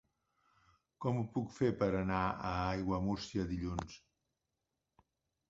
Com 1.05 1.19
ho 1.19 1.25
puc 1.35 1.53
fer 1.57 1.69
per 1.81 1.89
anar 1.99 2.23
a 2.31 2.55
Aiguamúrcia 2.71 3.47
dilluns? 3.53 4.01